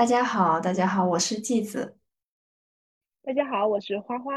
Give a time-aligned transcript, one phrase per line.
[0.00, 1.98] 大家好，大家好，我是季子。
[3.22, 4.32] 大家好，我是花花。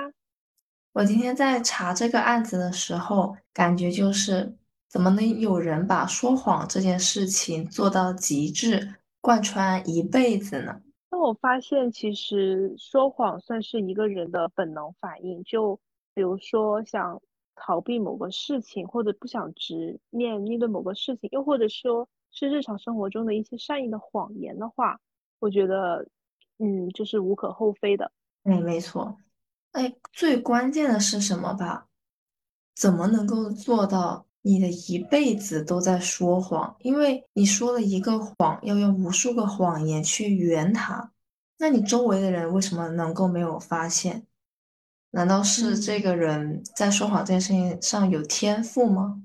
[0.91, 4.57] 我今天在查这个案子的时候，感觉就是
[4.89, 10.81] 怎么能有人把说谎这件事情做到极致，贯穿一辈子呢？
[11.09, 15.41] 那我发现，其实说谎算是一个人的本能反应。
[15.45, 15.79] 就
[16.13, 17.21] 比如说，想
[17.55, 24.99] 逃避某个事情，或者不想直面面对某个事情，又或者说是日常生活中的一些善意的谎言的话，
[25.43, 26.07] 我觉得，
[26.59, 28.09] 嗯，就是无可厚非的。
[28.43, 29.17] 哎，没错。
[29.73, 31.87] 哎，最关键的是什么吧？
[32.73, 36.73] 怎么能够做到你的一辈子都在说谎？
[36.79, 41.11] 因为你说了一个谎，要用无数个谎言去圆它。
[41.57, 44.25] 那你周围的人为什么能够没有发现？
[45.11, 49.21] 难道是这个人在说谎这件事情上有天赋吗？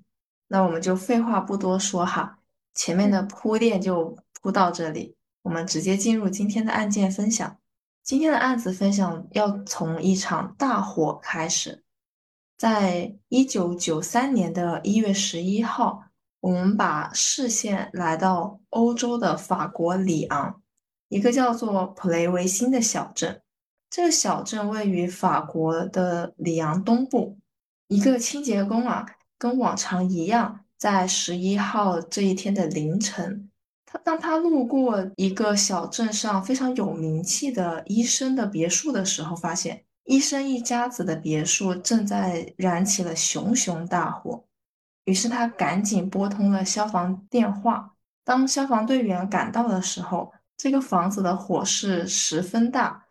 [0.48, 2.40] 那我们就废话不多说哈，
[2.74, 5.14] 前面的铺垫就铺到这里，
[5.48, 7.56] 我们直接进入今天的案件分享。
[8.02, 11.82] 今天的案子分享要从一场大火开始，
[12.58, 16.02] 在一九九三年的一月十一号，
[16.40, 20.60] 我们把视线来到欧洲的法国里昂，
[21.08, 23.40] 一个叫做普雷维辛的小镇。
[23.88, 27.38] 这个小镇位于法国的里昂东部。
[27.86, 29.06] 一个清洁工啊，
[29.38, 33.47] 跟往常一样，在十一号这一天的凌晨。
[33.90, 44.44] 他当他路过一个小镇上非常有名气的医生的别墅的时候，发现医生一家子的别墅正在燃起了熊熊大火。
[45.06, 47.94] 于是他赶紧拨通了消防电话。
[48.24, 53.06] 当消防队员赶到的时候，这个房子的火势十分大，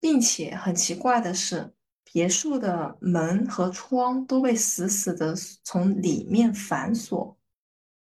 [0.00, 1.72] 并且很奇怪的是，
[2.02, 5.32] 别墅的门和窗都被死死的
[5.62, 7.37] 从里面反锁。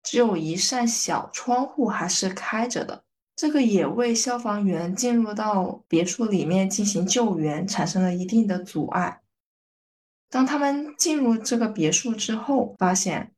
[0.03, 3.03] 只有一扇小窗户还是开着的，
[3.37, 9.21] 这个也为消防员进入到别墅里面进行救援产生了一定的阻碍。
[10.29, 13.31] 当他们进入这个别墅之后，发现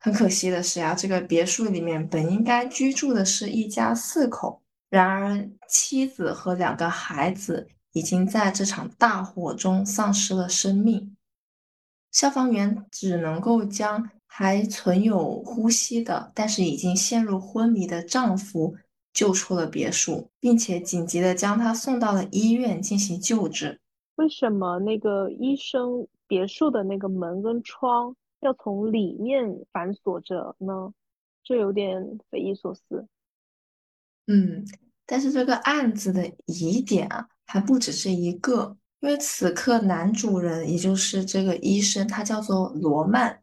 [0.00, 11.14] 很可惜的是呀，这个别墅里面本应该居住的是一家四口，然而妻子和两个孩子已经在这场大火中丧失了生命。
[12.10, 14.08] 消防员只能够将。
[14.38, 18.76] 还存有呼吸的，但是已经陷入昏迷的丈夫
[19.14, 23.80] 救出了别墅，并且紧急的将他送到了医院进行救治。
[24.16, 30.92] 为什么那个医生别墅的那个门跟窗要从里面反锁着呢？
[31.42, 33.08] 这有点匪夷所思。
[34.26, 34.66] 嗯，
[35.06, 43.42] 但是这个案子的疑点啊，还不止这一个，因为此刻男主人也就是这个医生，他叫做罗曼。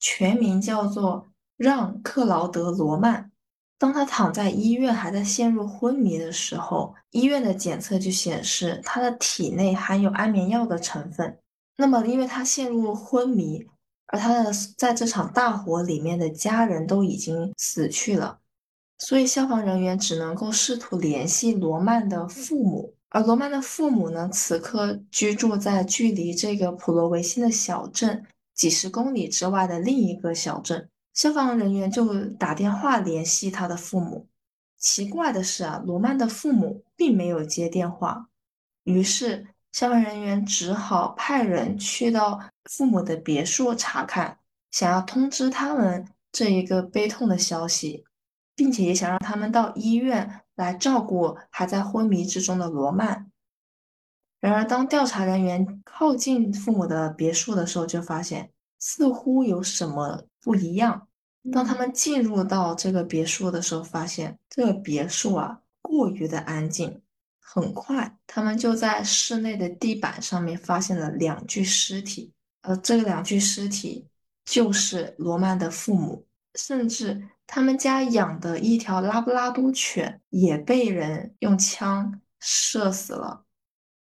[0.00, 3.30] 全名叫做让·克劳德·罗曼。
[3.78, 11.38] 当他躺在医院还在陷入昏迷的时候，医院的检测就显示他的体内含有安眠药的成分。
[11.76, 13.66] 那么，因为他陷入昏迷，
[14.08, 18.40] 而他的在这场大火里面的家人都已经死去了，
[18.98, 22.94] 所以消防人员只能够试图联系罗曼的父母。
[23.08, 28.26] 而罗曼的父母呢，此刻居住在距离这个普罗维辛的小镇。
[28.60, 34.28] 几十公里之外的另一个小镇，消防人员就打电话联系他的父母。
[34.76, 38.26] 奇怪的是啊，罗曼的父母并没有接电话。
[38.84, 44.36] 于是消防人员只好派人去到父母的别墅查看，
[44.70, 48.04] 想要通知他们这一个悲痛的消息，
[48.54, 53.29] 并且也想让他们到医院来照顾还在昏迷之中的罗曼。
[54.40, 61.06] 然而，当调查人员靠近父母的别墅的时候，就发现似乎有什么不一样。
[61.52, 67.02] 当他们进入到这个别墅的时候，发现这个别墅啊过于的安静。
[67.52, 72.32] 很快，他们就在室内的地板上面发现了两具尸体，
[72.62, 74.06] 而这两具尸体
[74.44, 83.44] 就是罗曼的父母，甚至他们家养的一条拉布拉多犬也被人用枪射死了。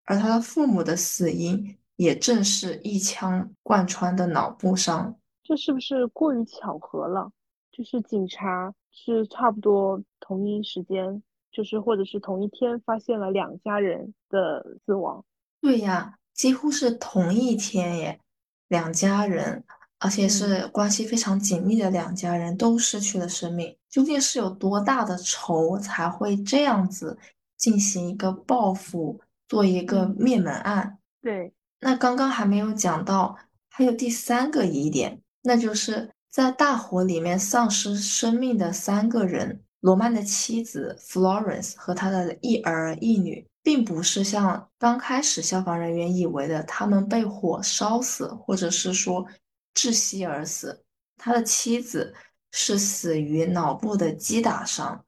[0.04, 7.31] 而他的父母的死因也正是一枪贯穿的脑部伤，这是不是过于巧合了？
[7.70, 15.25] 就是警察是差不多同一时间，就是或者是同一天发现了两家人的死亡。
[15.60, 18.20] 对呀，几乎是同一天耶，
[18.69, 19.64] 两家人，
[19.99, 23.76] 而且是关系非常紧密的两家人都失去了生命。
[23.88, 27.16] 究竟是有多大的仇才会这样子
[27.56, 29.20] 进行一个报复？
[29.52, 31.52] 做一个灭门案，对。
[31.78, 33.37] 那刚刚还没有讲到，
[33.69, 49.26] 还有第三个疑点，那就是在大火里面丧失生命的三个人，罗曼的妻子 Florence 和他的一儿一女，并不是像刚开始消防人员以为的，他们被火烧死，或者是说
[49.75, 50.82] 窒息而死。
[51.19, 52.14] 他的妻子
[52.52, 55.04] 是死于脑部的击打伤，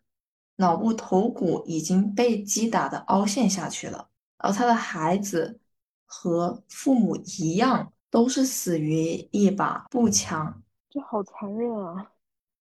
[0.56, 4.10] 脑部头骨已经被击打的凹陷下去了。
[4.44, 5.58] 而他的孩子
[6.04, 10.62] 和父母一样，都是死于一把步枪。
[10.90, 12.10] 这好残忍啊！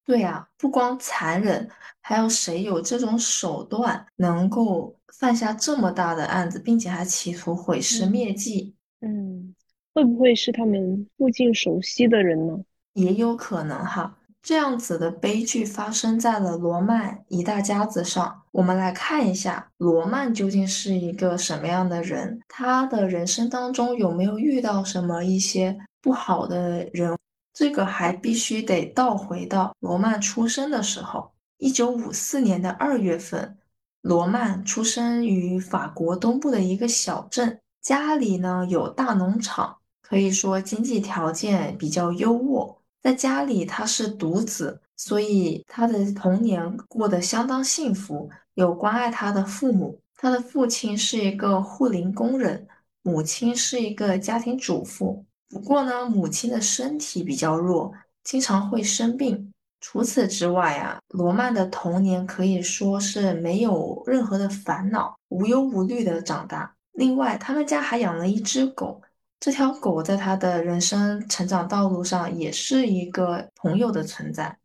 [0.05, 1.69] 对呀，不光残忍，
[1.99, 8.73] 还有谁有这种手段能够犯下这么大的案子，并且还企图毁尸灭迹？
[9.01, 9.53] 嗯，
[9.93, 12.63] 会不会是他们附近熟悉的人呢？
[12.93, 14.17] 也有可能哈。
[14.43, 18.41] 这样子的悲剧发生在了罗曼一大家子上。
[18.51, 22.41] 我们来看一下，罗曼究竟是一个什么样的人？
[22.49, 27.17] 他的人生当中有没有遇到什么一些不好的人？
[27.53, 33.57] 这个还必须得倒回到罗曼出生的时候，一九五四年的二月份，
[34.01, 42.75] 罗曼出生于法国东部的一个小镇，家里呢有大农场，可以说经济条件比较优渥。
[43.03, 49.99] 在家里他是独子，所以他的童年过得相当幸福，有关爱他的父母。
[50.15, 52.65] 他的父亲是一个护林工人，
[53.01, 55.25] 母亲是一个家庭主妇。
[55.49, 57.91] 不过呢，母亲的身体比较弱，
[58.23, 59.51] 经常会生病。
[59.81, 66.73] 除此之外啊，罗曼的童年可以说是没有任何的烦恼，无忧无虑的长大。
[66.93, 69.01] 另外，他们家还养了一只狗，
[69.43, 74.57] 这条狗在他的人生成长道路上也是一个朋友的存在。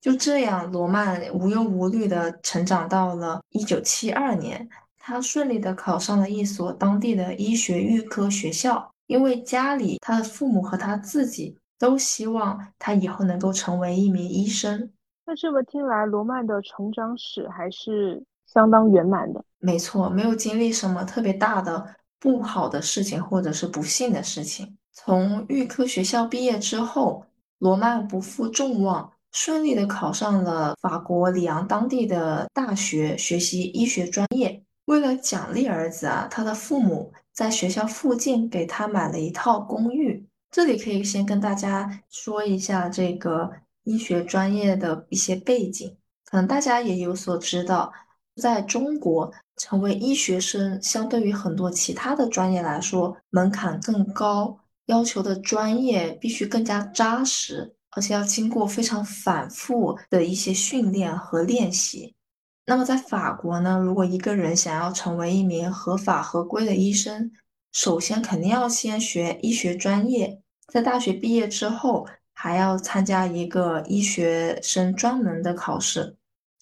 [0.00, 4.68] 就这样，罗曼无忧无虑的成长到了一九七二年，
[4.98, 8.90] 他顺利的考上了一所当地的医学预科学校。
[9.06, 14.90] 因为家里他的父母和他自己都希望他以后能够成为一名医生。
[15.26, 18.20] 那这么听来，罗曼的成长史还是
[18.52, 19.44] 相当圆满的。
[19.60, 24.76] 没错，没有经历什么特别大的不好的事情或者是不幸的事情。
[24.92, 27.24] 从预科学校毕业之后，
[27.58, 34.62] 罗曼不负众望，顺利的考上了法国里昂当地的大学，学习医学专业。
[34.86, 40.26] 为了奖励儿子啊，他的父母在学校附近给他买了一套公寓。
[40.50, 43.52] 这里可以先跟大家说一下这个
[43.84, 47.92] 医学专业的一些背景，可能大家也有所知道，
[48.36, 62.14] 在中国成为医学生，相对于很多其他的专业来说，门槛更高，要求的专业必须更加扎实，而且要经过非常反复的一些训练和练习。
[62.66, 67.30] 那么在法国呢，如果一个人想要成为一名合法合规的医生，
[67.72, 76.17] 首先肯定要先学医学专业，在大学毕业之后还要参加一个医学生专门的考试，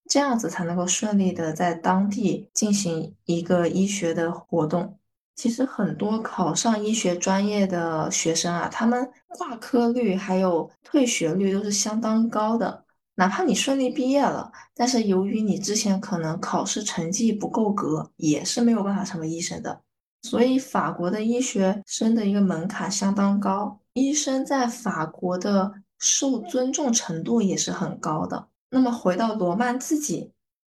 [0.09, 4.99] 这样子才能够顺利的在当地进行一个医学的活动。
[5.35, 12.85] 其实很多考上医学专业的学生啊，他们挂科率还有退学率都是相当高的。
[13.17, 19.81] 哪怕你顺利毕业了，但是由于你之前可能考试成绩不够格，也是没有办法成为医生的。
[20.23, 28.49] 所以法国的医学生的一个门槛相当高，医生在法国的受尊重程度也是很高的。
[28.71, 30.33] 那么回到罗曼自己，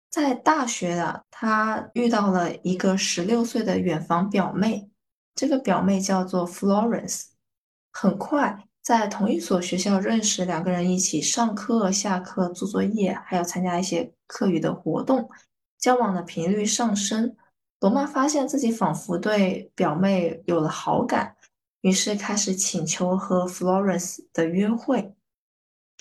[0.09, 4.89] 在大学的他遇到了一个十六岁的远房表妹，
[5.35, 7.25] 这个表妹叫做 Florence，
[7.91, 8.67] 很快。
[8.81, 15.29] 在同一所学校认识，两个人一起上课、下课、做作业，还要参加一些课余的活动，
[15.79, 17.37] 交往的频率上升。
[17.79, 21.35] 罗曼发现自己仿佛对表妹有了好感，
[21.79, 25.15] 于是开始请求和 Florence 的约会。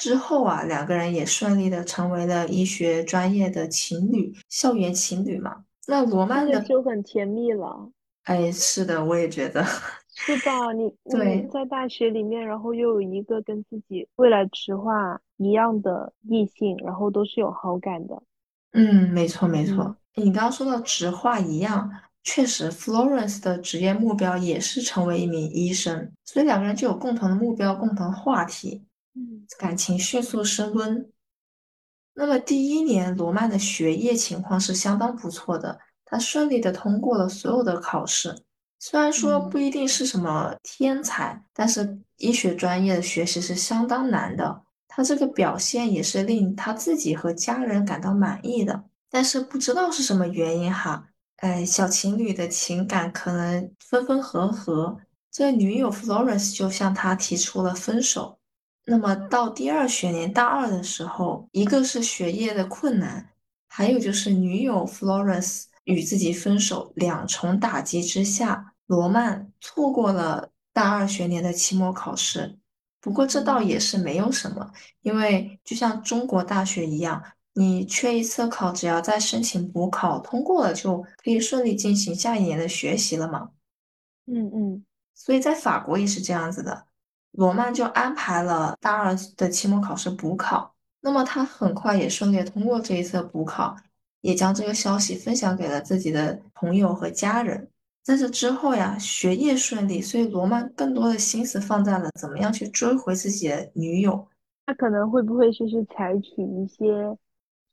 [0.03, 5.63] 之后啊，两个人也顺利的成为了医学专业的情侣，校园情侣嘛。
[5.87, 7.89] 那罗曼的就很甜蜜了。
[8.25, 9.65] 哎，是的，我也觉得。
[10.11, 10.73] 是吧？
[10.73, 18.21] 你对在大学里面，然后又有一个跟自己未来直话一样的异性，然后都是有好感的。
[18.73, 19.95] 嗯，没错没错。
[20.17, 21.89] 你刚刚说到直话一样，
[22.25, 28.83] 确实，Florence 的职业目标也是成为一名医生，所以两个人就有共同的目标、共同话题。
[29.15, 31.11] 嗯，感情迅速升温。
[32.15, 38.43] 那么第一年，罗曼的学业情况是相当不错的，他顺利的通过了所有的考试。
[38.79, 44.63] 虽然说不一定是什么天才，但是医学专业的学习是相当难的。
[44.89, 48.85] 他这个表现也是令他自己和家人感到满意的。
[49.09, 54.99] 但是不知道是什么原因哈，哎，小情侣的情感可能分分合合，
[55.31, 58.39] 这女友 Florence 就向他提出了分手。
[58.85, 63.31] 那么到第二学年大二的时候，一个是学业的困难，
[63.69, 72.59] 还有就是女友 Florence 与自己分手，两重打击之下，罗曼错过了大二学年的期末考试。
[73.01, 77.23] 不过这倒也是没有什么，因为就像中国大学一样，
[77.55, 83.51] 你缺一次考，只要再申请补考通过了，就可以顺利进行下一年的学习了嘛。
[84.27, 84.85] 嗯嗯，
[85.15, 86.87] 所以在法国也是这样子的，
[87.33, 90.75] 罗曼就安排了大二的期末考试补考。
[91.01, 93.77] 那么他很快也顺利通过这一次补考，
[94.21, 97.69] 也将这个消息分享给了自己的朋友和家人。
[98.05, 104.27] 在这之后呀，学业顺利，所以罗曼更多的心思放在了怎么样去追回自己的女友。
[104.67, 107.17] 他可能会不会就是采取一些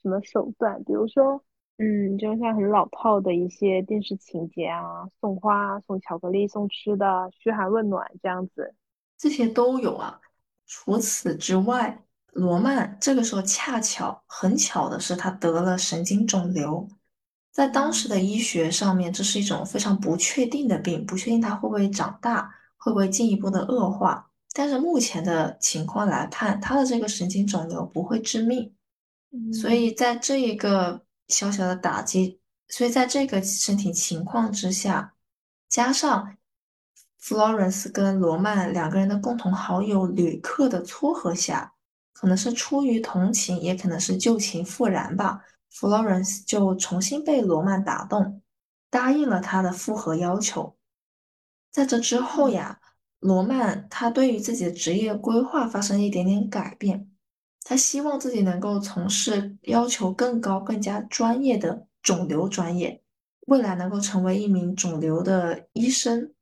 [0.01, 1.44] 什么手段，比如说，
[1.78, 8.74] 嗯，就像很老套的一些电视情节啊，送花、送巧克力、送吃的，嘘寒问暖这样子，
[9.20, 10.20] 这些都有啊。
[10.66, 16.88] 除此之外，罗曼这个时候恰巧很巧的是，他得了神经肿瘤。
[17.52, 24.32] 在当时的医学上面，这是一种非常不确定的病，不确定他会不会长大，会不会进一步的恶化。
[24.54, 28.74] 但是目前的情况来看，他的这个神经肿瘤不会致命。
[29.52, 35.14] 所以在这一个小小的打击，所以在这个身体情况之下，
[35.68, 36.38] 加上
[37.22, 41.74] Florence 跟罗曼两个人的共同好友吕克的撮合下。
[42.12, 45.42] 可能是出于同情，也可能是旧情复燃吧。
[45.72, 48.42] Florence 就重新被罗曼打动，
[48.90, 50.76] 答应了他的复合要求。
[51.72, 52.82] 在这之后呀，
[53.22, 57.10] 罗曼他对于自己的职业规划发生一点点改变，
[57.64, 63.02] 他希望自己能够从事要求更高、更加专业的肿瘤专业，
[63.48, 66.34] 未来能够成为一名肿瘤的医生。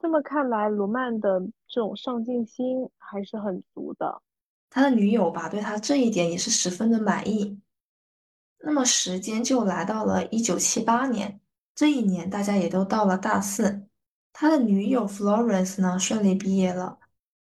[0.00, 4.22] 这么看来，罗曼的这种上进心还是很足的。
[4.70, 7.60] 他的女友吧，对他这一点也是十分的满意。
[8.62, 11.38] 那么时间就来到了一九七八年，
[11.74, 13.86] 这一年大家也都到了大四。
[14.32, 16.98] 他的女友 Florence 呢顺利毕业了，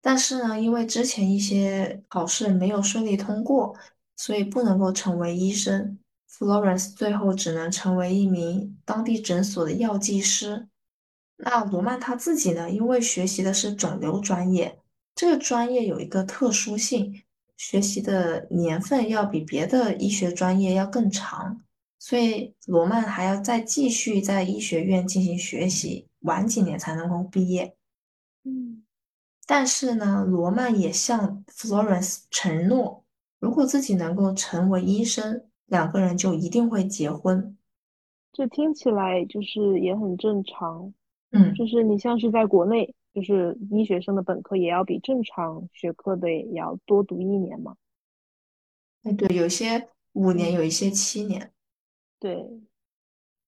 [0.02, 3.74] 但是呢，因为之前一些考试没有顺利通过，
[4.16, 5.98] 所以不能够成为医生。
[6.28, 10.68] Florence 最后只能成为一名当地诊所的药剂师。
[11.44, 14.78] 那罗曼他自己呢，因为学习的是肿瘤专业。
[15.16, 17.20] 这个专业有一个特殊性，
[17.56, 21.60] 学习的年份要比别的医学专业要更长，
[21.98, 27.74] 所以罗曼还要再继续在医学院进行学习，晚几年才能够毕业。
[28.44, 28.84] 嗯，
[29.44, 33.04] 但是呢，罗曼也向 Florence 承诺，
[33.40, 37.58] 如果自己能够成为医生，两个人就一定会结婚。
[38.32, 40.94] 这听起来就是也很正常，
[41.32, 42.94] 嗯，就是你像是在国内。
[43.14, 47.76] 就是医学生的本科也要比正常学科的也要多读一年嘛？
[49.02, 51.52] 哎，对，有些五年，有一些七年。
[52.18, 52.48] 对，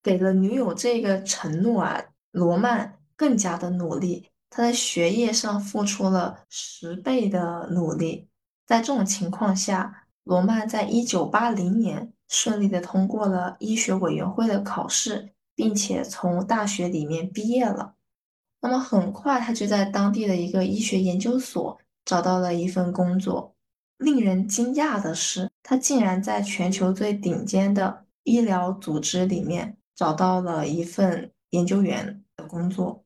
[0.03, 1.99] 给了女友这个承诺啊，
[2.29, 8.27] 罗曼更加的努力，他在学业上付出了十倍的努力。
[8.67, 17.95] 在这种情况下，罗曼在一九八零年顺利的通过了医学委员会的考试，并且从大学里面毕业了。
[18.61, 23.55] 那么很快，他就在当地的一个医学研究所找到了一份工作。
[23.97, 33.05] 令人惊讶的是，他竟然在全球最顶尖的医疗组织里面找到了一份研究员的工作。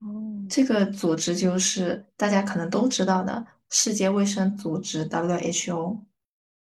[0.00, 5.98] 哦，这个组织就是大家可能都知道的世界卫生组织 （WHO）。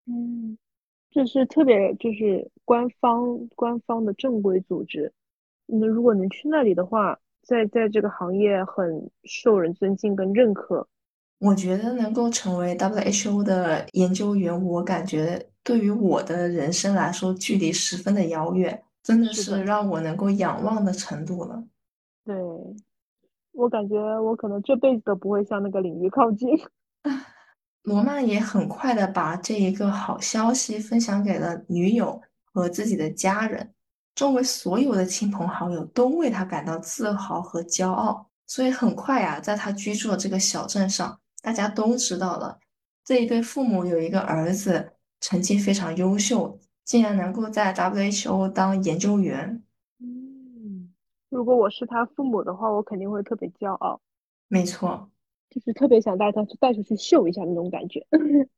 [0.07, 0.59] 嗯，
[1.11, 5.13] 这是特别就是官方官方的正规组织。
[5.67, 10.87] 那如果能去那里的话，在在这个行业很受人尊敬跟认可，
[11.39, 21.65] 我觉得能够成为 WHO 的研究员，我感觉对于我的人生来说，距离十分的遥远，真的是让我能够仰望的程度了。
[22.25, 22.37] 对，
[23.53, 26.49] 我感觉我可能这辈子都不会向那个领域靠近。
[27.83, 32.21] 罗曼也很快的把这一个好消息分享给了女友
[32.53, 33.73] 和自己的家人。
[34.15, 42.59] 周围所有的亲朋好友都为他感到自豪和骄傲，所以很快呀，在他居住的这个小镇上，大家都知道了
[43.05, 49.63] 这一对父母有一个儿子，成绩非常优秀，竟然能够在 WHO 当研究员。
[50.01, 50.93] 嗯，
[51.31, 54.01] 如果我是他父母的话，我肯定会特别骄傲。
[54.49, 55.09] 没错，
[55.51, 58.07] 就是特别想带他去带出去秀一下那种感觉。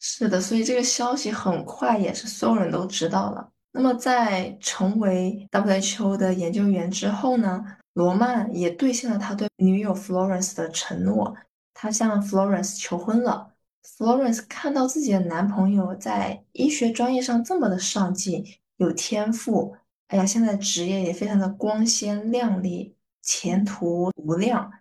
[0.00, 3.50] 是的，所以这个消息很快也是所有人都知道了。
[3.72, 11.36] 那么，在成为 WHO 的研究员之后呢，罗曼也兑现了他对女友 Florence 的承诺，
[11.74, 13.52] 他向 Florence 求婚了
[13.84, 18.44] ，Florence 看到自己的男朋友在医学专业上这么的上进，
[18.76, 19.76] 有天赋，
[20.08, 24.72] 哎呀，现在职业也非常的光鲜亮丽，前途无量。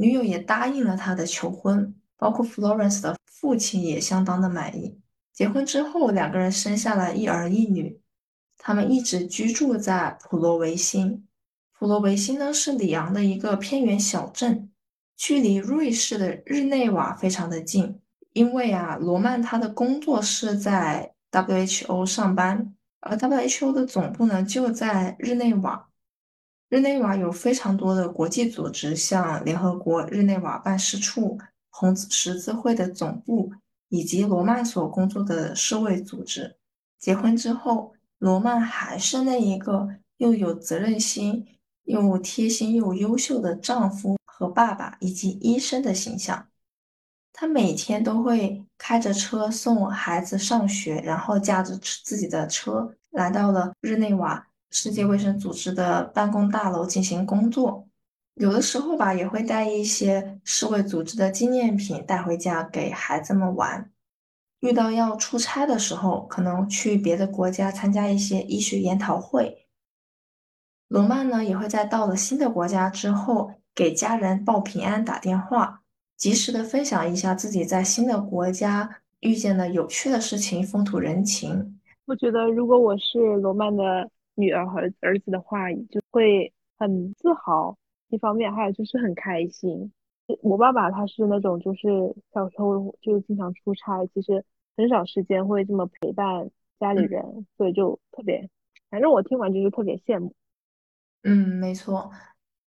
[0.00, 4.98] 女友也答应了他的求婚，包括 Florence 的父亲也相当的满意。
[5.30, 8.00] 结婚之后，两个人生下了一儿一女。
[8.56, 11.26] 他们一直居住在普罗维辛。
[11.78, 14.70] 普罗维辛呢是里昂的一个偏远小镇，
[15.18, 18.00] 距离瑞士的日内瓦非常的近。
[18.32, 25.89] 因为啊，罗曼他的工作是在 WHO 上班，而 WHO 的总部呢就在日内瓦。
[26.70, 31.36] 日内瓦有非常多的国际组织，像联合国日内瓦办事处、
[31.68, 33.52] 红十字会的总部，
[33.88, 36.56] 以及罗曼所工作的世卫组织。
[37.00, 41.44] 结婚之后，罗曼还是那一个又有责任心、
[41.86, 46.46] 又贴心又优秀的丈夫和爸爸，以及医生的形象。
[47.32, 57.86] 他每天都会开着车送孩子上学，然后驾着自己的车来到了日内瓦世界卫生组织的办公大楼进行工作。
[58.34, 63.90] 有的时候吧，也会带一些世卫组织的纪念品带回家给孩子们玩。
[64.60, 69.66] 遇到要出差的时候，可能去别的国家参加一些医学研讨会。
[70.88, 75.82] 罗曼呢，也会在到了新的国家之后，给家人报平安打电话。
[76.16, 81.80] 及时的分享一下自己在新的国家遇见的有趣的事情、风土人情。
[82.04, 84.10] 我觉得，如果我是罗曼的
[84.40, 87.76] 女儿和儿子的话，就会很自豪。
[88.08, 89.92] 一方面，还有就是很开心。
[90.42, 91.88] 我爸爸他是那种，就是
[92.32, 94.44] 小时候就经常出差，其实
[94.76, 98.48] 很少时间会这么陪伴家里人，所以就特别，
[98.90, 100.34] 反正我听完就是特别羡慕。
[101.22, 102.10] 嗯，没错，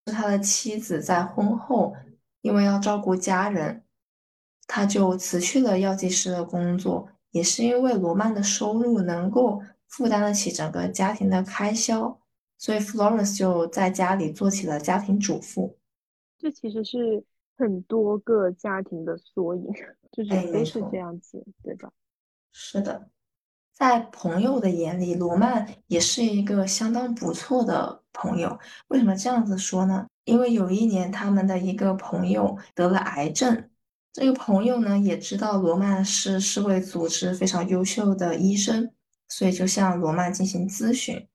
[0.06, 1.96] 是他的妻子在婚后。
[2.42, 3.84] 因为要照顾家人，
[4.66, 7.08] 他就辞去了药剂师的工作。
[7.30, 12.20] 也是因为罗曼的收入能够负担得起整个家庭的开销，
[12.58, 15.78] 所以 Florence 就在家里做起了家庭主妇。
[16.40, 17.24] 这其实是
[17.58, 19.68] 很多个家庭的缩影，
[20.12, 21.92] 就是都是这样子，对吧？
[22.52, 23.10] 是的，
[23.74, 28.58] 在朋友的眼里，罗曼也是一个相当不错的朋友。
[28.88, 30.08] 为什么这样子说呢？
[30.24, 33.70] 因为有一年，他们的一个朋友得了癌症，
[34.14, 38.92] 这个朋友呢也知道罗曼是世卫组织非常优秀的医生，
[39.32, 41.26] 所以就向罗曼进行咨询。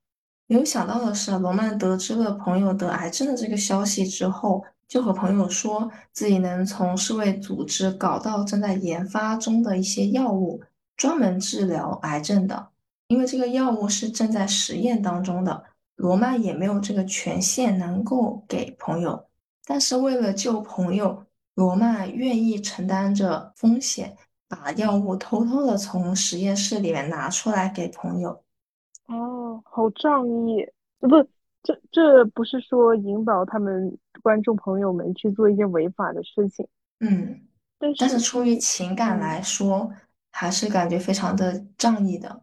[0.45, 10.61] 没有想到的是，罗曼得知了朋友得癌症的这个消息之后，就和朋友说自己能从世卫组织搞到正在研发中的一些药物，
[10.95, 12.69] 专门治疗癌症的，
[13.07, 15.63] 因为这个药物是正在实验当中的。
[15.95, 19.25] 罗曼也没有这个权限能够给朋友，
[19.65, 24.15] 但是为了救朋友，罗曼愿意承担着风险，
[24.47, 28.43] 把药物偷偷的从实验室里面拿出来给朋友。
[29.07, 30.65] 哦，好仗义！
[30.99, 31.09] 不，
[31.63, 36.67] 这这不是说引导他们观众朋友们去做一些违法的事情。
[36.99, 37.41] 嗯，
[37.97, 39.91] 但是出于情感来说，
[40.31, 42.41] 还是感觉非常的仗义的。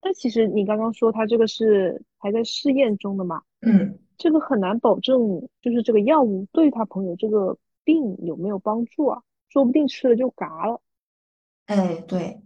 [0.00, 3.42] 但其实你刚刚说他这个是还在试验中的嘛？
[3.60, 5.18] 嗯，这个很难保证，
[5.60, 9.20] 就是这个药物对他朋友这个病有没有帮助啊？
[9.50, 10.80] 说不定吃了就嘎了。
[11.70, 12.42] 哎，对，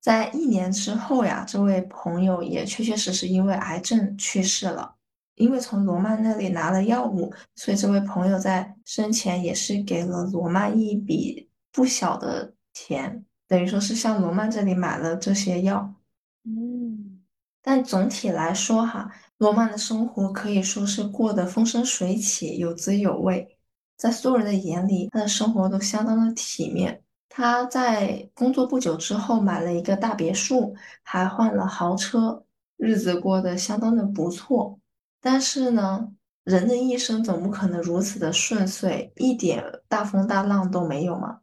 [0.00, 4.96] 在一年之后呀，这位朋友也确确实实因为癌症去世了。
[5.36, 15.94] 因为从罗曼那里拿了药物，所以这位朋友在生前也是给了罗曼一笔不小的钱，等于说是向罗曼这里买了这些药。
[16.42, 17.22] 嗯，
[17.62, 23.56] 但总体来说哈，罗曼的生活可以说是过得风生水起，有滋有味。
[23.96, 27.04] 在所有人的眼里，他的生活都相当的体面。
[27.36, 32.42] 他在工作不久之后买了一个大别墅，还换了豪车，
[32.78, 34.80] 日子过得相当的不错。
[35.20, 36.10] 但是呢，
[36.44, 41.38] 人的一生总不可能如此的顺遂，一点大风大浪都没有嘛。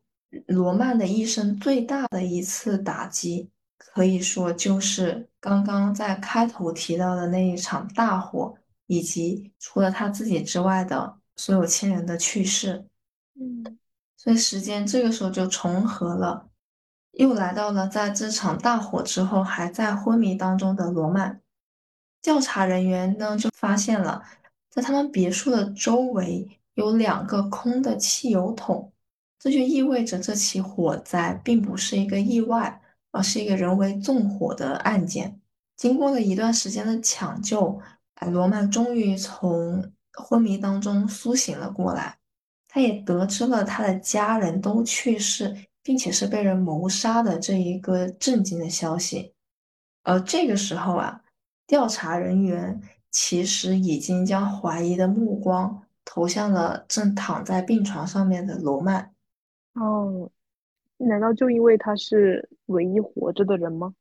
[0.47, 3.47] 罗曼的一生最大的一次打击。
[3.77, 8.55] 可以说就是刚刚在开头提到的那一场大火，
[8.87, 12.83] 以及除了他自己之外的所有亲人的去世。
[13.35, 13.77] 嗯，
[14.23, 16.47] 所以时间这个时候就重合了，
[17.11, 21.41] 又来到了在这场大火之后还在昏迷当中的罗曼。
[22.21, 24.23] 调查人员呢就发现了，
[24.69, 28.93] 在他们别墅的周围有两个空的汽油桶，
[29.37, 32.79] 这就意味着这起火灾并不是一个意外。
[33.15, 35.39] 而是一个人为纵火的案件。
[35.77, 37.79] 经过了一段时间的抢救，
[38.31, 42.17] 罗曼终于从昏迷当中苏醒了过来。
[42.73, 49.35] 他也得知了他的家人都去世，并且是被人谋杀的这一个震惊的消息。
[50.01, 51.21] 而这个时候啊，
[51.67, 52.81] 调查人员
[53.11, 59.13] 其实已经将怀疑的目光投向了正躺在病床上面的罗曼。
[59.75, 60.31] 哦，
[60.97, 63.93] 难道就因为他是唯一活着的人吗？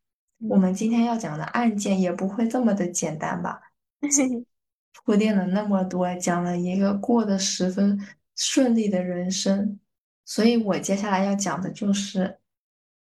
[0.48, 3.60] 我们今天要讲的案件也不会这么的简单吧？
[5.04, 8.00] 铺垫了那么多，讲了一个过得十分
[8.44, 9.78] 顺利的人生，
[10.24, 12.38] 所以我接下来要讲的就是，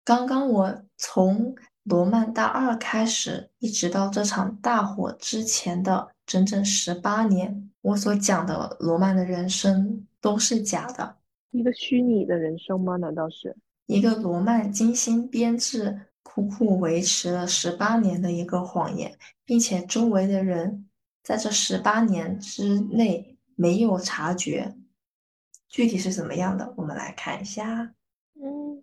[0.03, 11.17] 刚刚我从罗曼大二开始，一直到这场大火之前的整整十八年，我所讲的罗曼的人生都是假的，
[11.49, 12.95] 一个虚拟的人生吗？
[12.97, 13.57] 难道是
[13.87, 20.87] 一个罗曼精心编制、苦苦维持了十八年的一个谎言，并且周围的人。
[21.23, 24.75] 在这十八年之内没有察觉，
[25.75, 26.73] 具体是怎么样的？
[26.77, 27.91] 我们来看一下。
[28.41, 28.81] 嗯，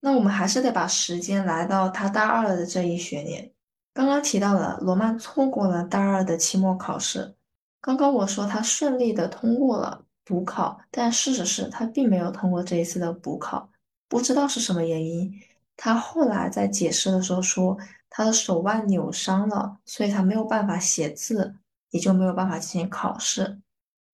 [0.00, 3.52] 那我们还是得把时间来到他大二的这一学年。
[3.92, 7.34] 刚刚提到了罗曼错过了大二的期末考试。
[7.78, 13.68] 刚刚我说他顺利的通过了补考，但事实是他并没有通过这一次的补考，
[14.08, 15.30] 不知道是什么原因。
[15.76, 17.76] 他后来在解释的时候说，
[18.08, 21.56] 他的手腕扭伤了，所以他没有办法写字。
[21.90, 23.60] 也就没有办法进行考试。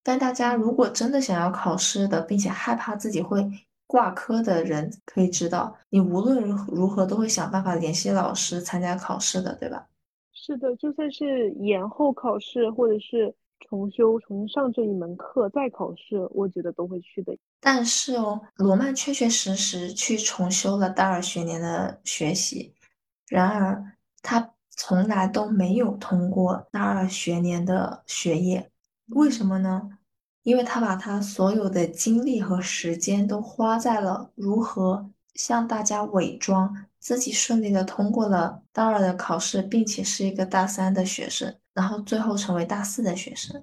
[0.02, 3.46] 但大家如果真的想要考试的，并且害怕自己会
[3.86, 9.86] 挂科的人，可以知道，你无论如何都会想办法联系老师参加考试的，对吧？
[10.32, 17.36] 是的，就算是延后考试，或者是重修、重新上这一门课再考试，我觉得都会去的。
[17.60, 22.74] 但是哦，罗曼确确实实去重修了大二学年的学习，
[23.28, 23.84] 然而
[24.22, 24.54] 他。
[24.82, 28.70] 从来都没有通过大二学年的学业，
[29.10, 29.90] 为什么呢？
[30.42, 43.62] 因为他把他所有的精力和时间都花在了如何向大家伪装自己顺利的通过了大二的考试，并且是一个大三的学生，然后最后成为大四的学生。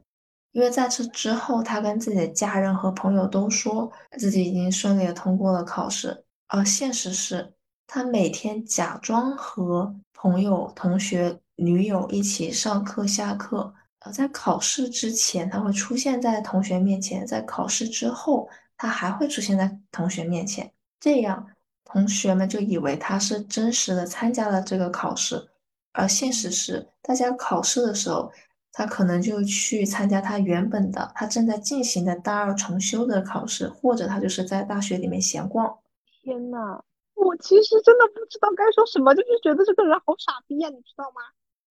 [0.52, 7.54] 因为在这之后，他跟自己的家人和朋友都说自己已经顺利的通过了考试，而现实是。
[7.86, 13.74] 他每天假装和朋友、同学、女友一起上课、下课。
[14.12, 20.72] 在考试之前，他会出现在同学面前；在考试之后，他还会出现在同学面前。
[21.00, 21.48] 这样，
[21.86, 25.48] 同学们就以为他是真实的参加了这个考试。
[25.94, 28.32] 而现实是，大家考试的时候，
[28.72, 35.78] 他可能就去参加他原本的、他正在进行的大二重修的考试，或者他就是在大学里面闲逛。
[36.22, 36.84] 天呐！
[37.16, 41.22] 我其实真的不知道该说什么，就是觉得这个人好傻逼呀，你知道吗？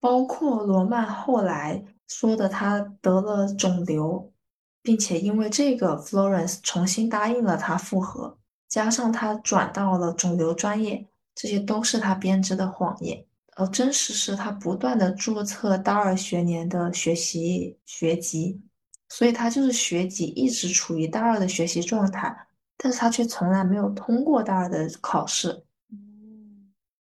[0.03, 4.33] 包括罗曼后来说的，他得了肿瘤，
[4.83, 8.37] 并且因为这个，Florence 重新答应了他复合，
[8.69, 13.25] 加上他转到了肿瘤专业，这些都是他编织的谎言。
[13.55, 18.61] 而真实是他不断的注册大二学年的学习学籍，
[19.09, 22.37] 所以他就是学籍一直处于大二的学习状态。
[22.77, 25.63] 但是他却从来没有通过大二的考试，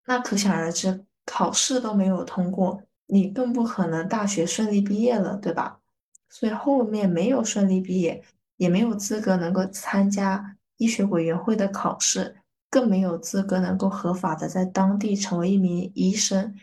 [0.04, 5.80] 那可想而知，考试都没有通过，你更不可能大学顺利毕业了，对吧？
[6.28, 8.22] 所以后面没有顺利毕业，
[8.56, 12.36] 也没有资格能够参加医学委员会的考试，
[12.70, 16.54] 更没有资格能够合法的在当地成为一名医生。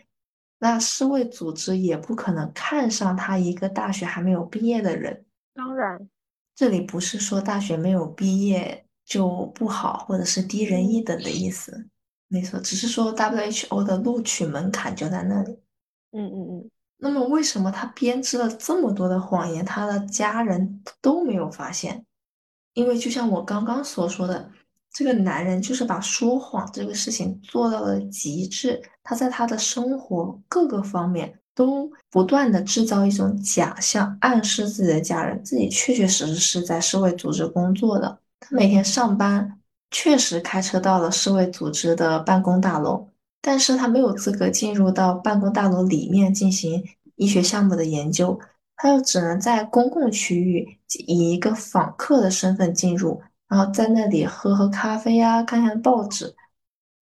[0.58, 5.24] 那世卫组织也不可能看上他一个大学还没有毕业的人。
[5.54, 6.08] 当然，
[6.54, 8.84] 这里不是说大学没有毕业。
[9.08, 11.88] 就不好，或者是低人一等的意思，
[12.28, 15.58] 没错，只是说 WHO 的录取门槛就在那里。
[16.12, 16.70] 嗯嗯嗯。
[16.96, 22.04] 那么为什么他编织了这么多的谎言，他的家人都没有发现？
[22.74, 24.50] 因为就像我刚刚所说的，
[24.92, 38.18] 这个男人就是把说谎这个事情做到了极致，他在他的生活各个方面都不断的制造一种假象，暗示自己的家人自己确确实实是在世卫组织工作的。
[38.40, 43.08] 他每天上班确实开车到了世卫组织的办公大楼，
[43.40, 46.82] 但是他没有资格进入到办公大楼里面进行
[47.16, 48.38] 医学项目的研究，
[48.76, 50.66] 他又只能在公共区域
[51.06, 56.34] 以一个访客的身份进入，然后在那里喝喝咖啡啊，看看报纸，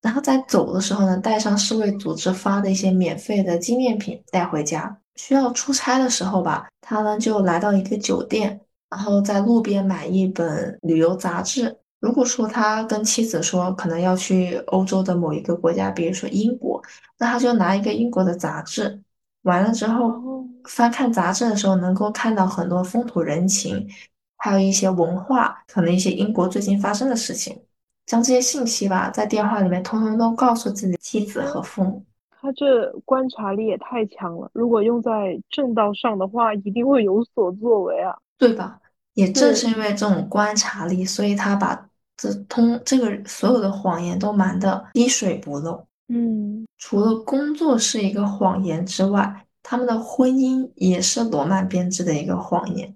[0.03, 4.96] 然后在走的时候呢，带上世卫组织发的一些免费的纪念品带回家。
[5.16, 8.61] 需要出差的时候吧，他呢就来到一个酒店。
[8.88, 11.77] 然后在路边买一本旅游杂志。
[12.00, 16.82] 如果说他跟妻子说可能要去欧洲的某一个国家，比如说英国，
[17.18, 19.02] 那他就拿一个英国的杂志，
[19.42, 23.88] 完了之后翻看杂志的时候，能够看到很多风土人情，
[24.37, 27.59] 还有一些文化，可能一些英国最近发生的事情。
[28.04, 32.04] 将这些信息吧，在电话里面通通都告诉自己的妻子和父母。
[32.40, 38.78] 他这观察力也太强了，如果用在正道上的话，一定会有所作为啊，对吧？
[39.16, 45.85] 也正是，因为这种观察力，所以他把这通这个所有的谎言都瞒得滴水不漏。
[46.09, 52.94] 嗯除了工作是一个谎言之外，他们的婚姻也是罗曼编织的一个谎言。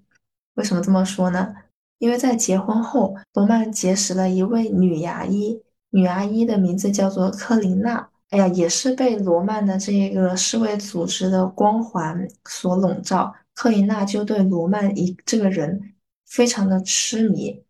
[0.53, 1.53] 为什么这么说呢？
[1.97, 8.07] 因为在结婚后，罗曼结识了一位女牙医，女牙医的名字叫做克琳娜。
[8.29, 15.81] 哎呀，也是被罗曼的这个世卫组织的光环所笼罩，克琳娜就对罗曼一这个人
[16.31, 17.61] 非常的痴迷，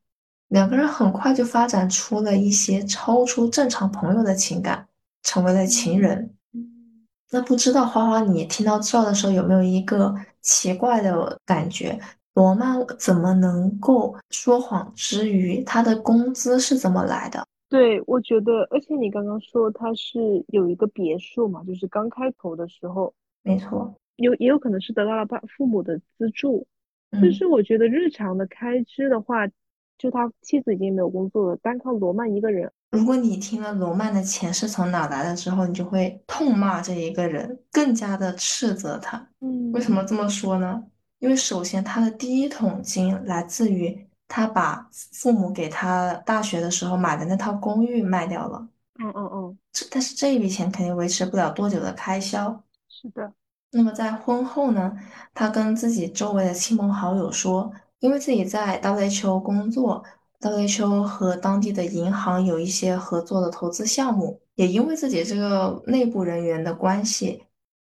[0.47, 4.87] 两个人很快就发展出了一些超出正常朋友的情感。
[5.23, 6.35] 成为了情嗯人。
[6.53, 11.99] 嗯，那不知道花花，你听到这儿的时候有没有一个奇怪的感觉？
[12.33, 17.45] 罗曼怎么能够说谎之余，他的工资是怎么来的？
[17.69, 26.65] 对，我觉得，而且你刚刚说他是有一个别墅嘛，就是刚开头的时候，没错，有也有可能是得到了爸父母的资助，
[27.11, 29.47] 但嗯，是我觉得日常的开支的话，
[29.97, 39.29] 就他妻子已经没有工作了，单靠罗曼一个人，如果你听了罗曼的钱是从哪来的之后，你就会痛骂这一个人，更加的斥责他。
[39.73, 40.83] 为什么嗯这么说呢？
[41.19, 48.67] 因为首先他的第一桶金来自于他把父母给他大学的时候买的那套公寓卖掉了。
[48.99, 52.63] 嗯嗯嗯，这但是这一笔钱肯定维持不了多久的开销。
[52.89, 53.33] 是的，
[53.71, 54.91] 那么在婚后呢，
[55.33, 60.03] 他跟自己周围的亲朋好友说，因为自己在 WHO 工作
[60.41, 67.43] ，WHO 和当地的银行有一些合作的投资项目，也因为自己这个内部人员的关系，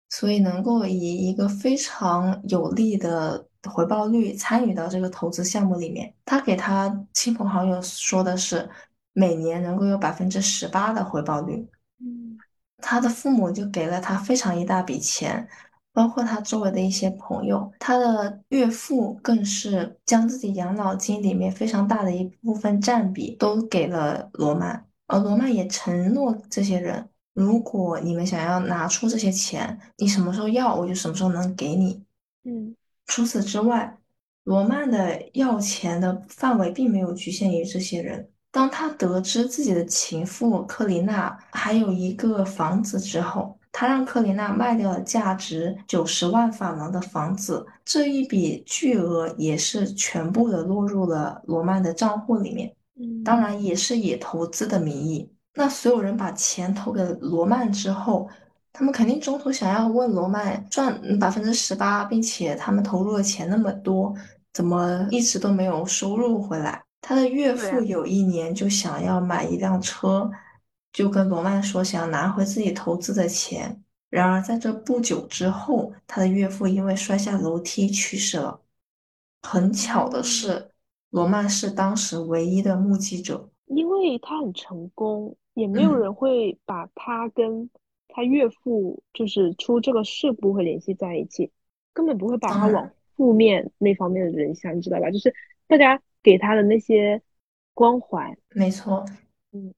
[0.10, 6.14] 所以能够以一个非常有利的回报率参与到这个投资项目里面。
[6.26, 8.70] 他给他亲朋好友说的是，
[9.14, 11.66] 每年能够有百分之十八的回报率。
[12.02, 12.38] 嗯
[12.80, 15.48] 他的父母就给了他非常一大笔钱，
[15.98, 32.04] 包括他周围的一些朋友，他的岳父更是将自己养老金里面非常大的一部分占比都给了罗曼，而罗曼也承诺这些人，如果你们想要拿出这些钱，你什么时候要，我就什么时候能给你。
[32.44, 32.76] 嗯
[33.08, 33.98] 除此之外，
[34.44, 38.30] 罗曼的要钱的范围并没有局限于这些人。
[38.52, 52.74] 当他得知自己的情妇克里娜还有一个房子之后，他让克琳娜卖掉了价值九十万法郎的房子，这一笔巨额也是全部的落入了罗曼的账户里面。
[53.24, 55.30] 当嗯然，也是以投资的名义。
[55.54, 58.28] 那所有人把钱投给罗曼之后，
[58.74, 64.14] 他们肯定中途想要问罗曼赚百分之十八，并且他们投入的钱那么多，
[64.54, 66.84] 怎么一直都没有收入回来？
[67.02, 70.30] 他的岳，父有一年就想要买一辆车，
[70.92, 73.84] 就跟罗曼说想要拿回自己投资的钱。
[74.10, 78.62] 然而在这不久之后，他的岳父因为摔下楼梯去世了。
[79.42, 80.72] 很巧的哦，是，
[81.10, 83.50] 罗曼是当时唯一的目击者。
[83.66, 87.70] 因为他很成功，也没有嗯，人会把他跟
[88.08, 91.52] 他岳父就是出这个事故会联系在一起，
[91.94, 95.12] 根本不会把他往，负面那方面的人想，你知道吧？
[95.12, 95.34] 就是
[95.68, 97.22] 大家给他的那些
[97.74, 99.06] 光环，没错。
[99.52, 99.74] 嗯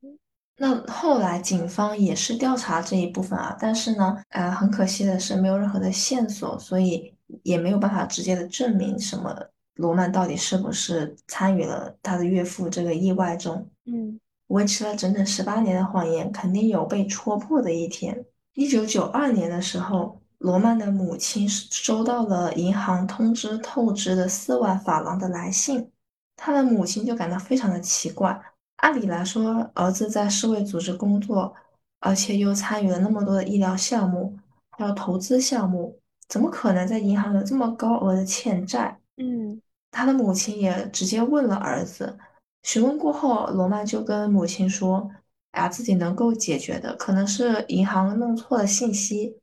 [0.60, 9.34] 那后来警方也是调查这一部分啊，但是呢，呃，很可惜的是没有任何的线索，所以也没有办法直接的证明什么
[9.76, 13.66] 罗曼到底是不是参与了他的岳父这个意外中。
[13.86, 18.26] 嗯维持了整整十八年的谎言，肯定有被戳破的一天。
[18.56, 25.92] 一九九二年的时候，罗曼的母亲收到了银行通知透支的四万法郎的来信，
[26.36, 28.42] 他的母亲就感到非常的奇怪。
[28.82, 31.54] 按理来说，儿子在世卫组织工作，
[32.00, 34.38] 而且又参与了那么多的医疗项目，
[34.72, 39.00] 还有投资项目，怎么可能在银行有这么高额的欠债？
[39.18, 39.62] 嗯
[39.92, 42.18] 他的母亲也直接问了儿子，
[42.64, 45.10] 询问过后，罗曼就跟母亲说
[45.52, 49.38] ：“哎呀，自己能够解决的，可能是银行弄错了信息。”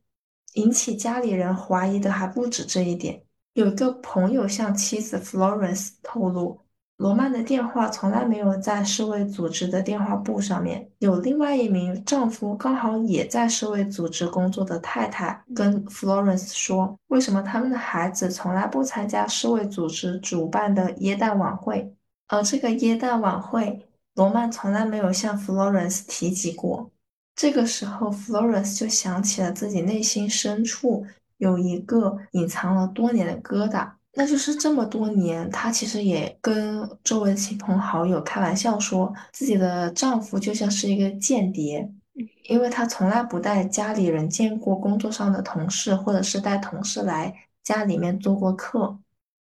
[0.55, 3.23] 引起家里人怀疑的还不止这一点。
[3.53, 6.59] 有一个朋友向妻子 Florence 透露，
[6.97, 10.89] 罗曼的电话从来没有在世卫组织的电话簿上面。
[10.99, 21.95] 有另外一名丈夫刚好也在世卫组织工作的太太跟 Florence 说，为什么他们的孩子从来不参加世卫组织主办的耶诞晚会？
[22.29, 26.91] 而这个耶诞晚会，罗曼从来没有向 Florence 提及过。
[27.35, 31.07] 这个时候，Florence 就想起了自己内心深处
[31.37, 41.87] 有一个隐藏了多年的疙瘩，那就是这么多年，她其实也跟周围的亲朋好友开玩笑说，自己的丈夫就像是一个间谍，
[42.49, 48.99] 因为她从来不带家里人见过工作上的同事，或者是带同事来家里面做过客。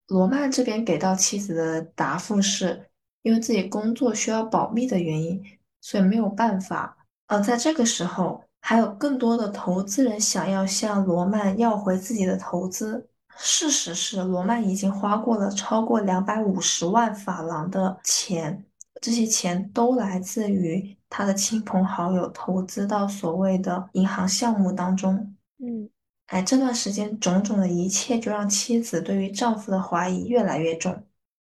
[0.08, 2.86] 罗曼这边给到妻子的答复是，
[3.22, 5.42] 因为自己工作需要保密的原因，
[5.80, 6.98] 所以没有办法。
[7.28, 13.08] 而在这个时候，还有更多的投资人想要向罗曼要回自己的投资。
[13.38, 18.64] 事实是，罗曼已经花过了超过两百五十万法郎的钱，
[19.00, 25.34] 这些钱都来自于他的亲朋好友投资到所谓的银行项目当中。
[25.58, 25.88] 嗯，
[26.26, 31.04] 哎，这段时间种种的一切，就让妻子对于丈夫的怀疑越来越重。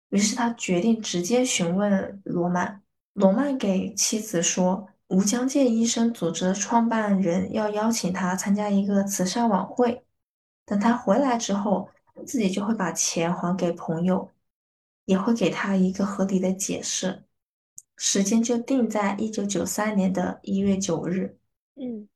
[0.09, 2.81] 于是他决定直接询问罗曼。
[3.13, 10.03] 罗曼给妻子说，吴江界医生组织的创办人要邀请他参加一个慈善晚会。
[10.69, 11.89] 等他回来之后，
[12.27, 14.29] 自己就会把钱还给朋友，
[15.05, 17.23] 也会给他一个合理的解释。
[17.97, 21.39] 时间就定在一九九三年的一月九日。
[21.75, 22.07] 嗯，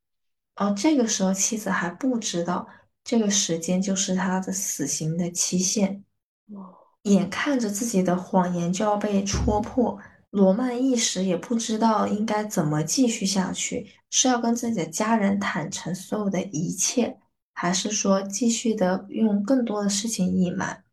[0.53, 2.67] 而这个时候妻子还不知道，
[3.03, 6.05] 这个时间就是他的死刑的期限。
[6.53, 17.17] 哦，眼看着自己的谎言就要被戳破，罗曼一时也不知道应该怎么继续下去，是要跟自己的家人坦诚所有的一切。
[17.53, 20.83] 还是说继续的用更多的事情隐瞒？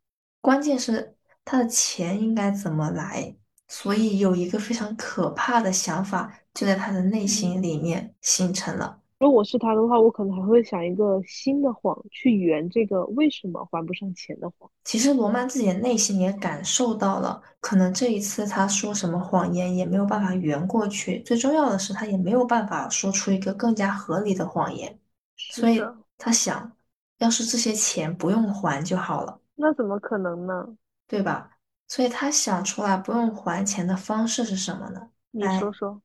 [0.41, 3.35] 关键是他的钱应该怎么来？
[3.69, 8.99] 所以有一个非常可怕的想法就在他的内心里面形成了。
[9.19, 14.71] 如果是他的话，我可能还会想一个新的谎去圆这个为什么还不上钱的谎。
[14.85, 21.21] 其实罗曼自己的内心也感受到了，可能这一次他说什么谎言也没有办法圆过去。
[21.23, 24.99] 最重要的是，他也没有办法说出一个更加合理的谎言。
[25.37, 25.83] 所以。
[26.21, 26.71] 他想，
[27.19, 29.41] 要是这些钱不用还就好了。
[29.57, 30.67] 那怎么可能呢？
[31.09, 31.51] 对吧？
[31.89, 35.09] 所以他想出来不用还钱的方式是什么呢？
[35.33, 36.01] 你说说。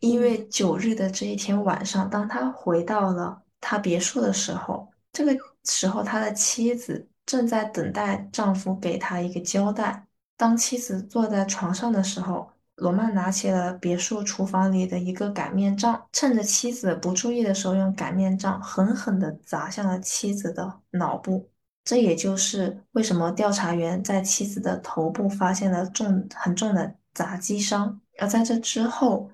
[0.00, 10.06] 一月九日的这一天晚上，当他回到了他别墅的时候，这个时候他的妻子正在等待丈夫给他一个交代。
[10.36, 21.50] 当妻子坐在床上的时候，罗曼拿起了别墅厨房里的一个擀面杖，趁着妻子不注意的时候，用擀面杖狠狠地砸向了妻子的脑部。
[21.84, 28.00] 这也就是为什么调查员在妻子的头部发现了重很重的砸击伤。
[28.18, 29.30] 而在这之后，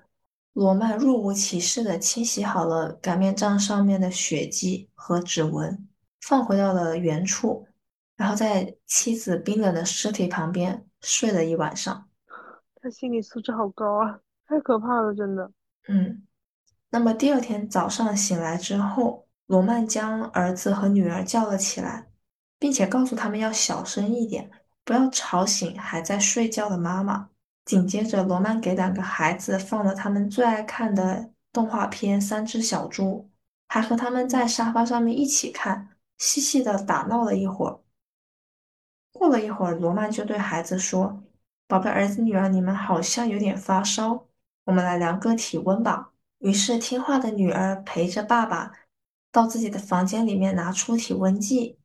[0.53, 5.87] 罗曼若无其事地清洗好了擀面杖上面的血迹和指纹，
[6.21, 7.67] 放回到了原处，
[8.15, 12.07] 然后在妻子冰冷的尸体旁边睡了一晚上。
[12.83, 15.49] 他心理素质好高啊，太可怕了，真的。
[15.87, 16.21] 嗯，
[16.89, 22.09] 那么第二天早上醒来之后，罗曼将儿子和女儿叫了起来，
[22.59, 24.51] 并且告诉他们要小声一点，
[24.83, 27.29] 不要吵醒还在睡觉的妈妈。
[27.63, 33.29] 紧接着，罗曼给两个孩子放了他们最爱看的动画片《三只小猪》，
[33.69, 37.79] 还和他们在沙发上面一起看，细细的打闹了一会儿。
[39.13, 41.23] 过了一会儿，罗曼就对孩子说。
[41.73, 44.27] 宝贝儿子女儿，你们好像有点发烧，
[44.65, 46.11] 我们来量个体温吧。
[46.37, 48.71] 于是听话的女儿陪着爸爸
[49.31, 51.79] 到自己的房间里面拿出体温计。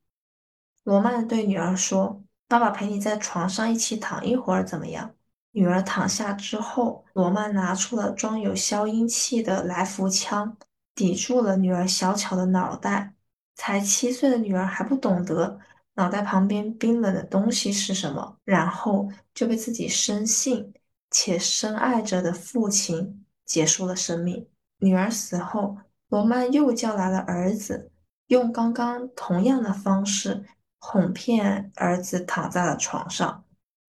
[0.84, 5.14] 罗曼对女儿说：“爸爸陪你在床上一起躺一会儿，怎么样？”
[5.52, 10.54] 女儿躺下之后，罗曼拿出了装有消音器的来福枪，
[10.94, 13.14] 抵住了女儿小巧的脑袋。
[13.54, 15.58] 才七岁的女儿还不懂得。
[15.98, 18.36] 脑袋旁边冰冷的东西是什么？
[18.44, 20.72] 然后就被自己深信
[21.10, 24.48] 且深爱着的父亲结束了生命。
[24.78, 25.76] 女儿死后，
[26.08, 27.90] 罗曼又叫来了儿子，
[28.28, 30.44] 用刚刚同样的方式
[30.78, 33.44] 哄骗儿子躺在了床上，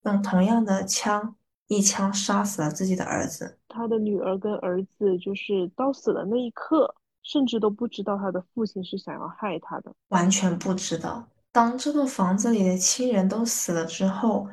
[0.05, 1.35] 用同样的枪
[1.67, 3.59] 一枪杀死了自己的儿子。
[3.67, 11.27] 他的女儿跟儿子就是到死的那一刻，甚至都不知道他的父亲是想要害他的，完全不知道。
[11.51, 14.47] 当这栋房子里的亲人都死了之后，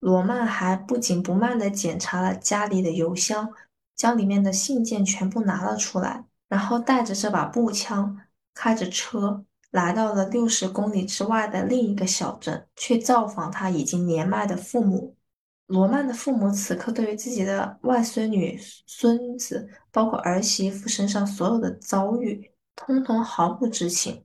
[0.00, 3.50] 罗曼还不紧不慢地检查了家里的邮箱，
[3.96, 8.20] 将里面的信件全部拿了出来，然后带着这把步枪，
[8.52, 15.16] 开着车来到了六十公里之外的另一个小镇，去造访他已经年迈的父母。
[15.66, 24.23] 罗曼的父母此刻对于自己的外孙女、孙子，包括儿媳妇身上所有的遭遇，通通毫不知情。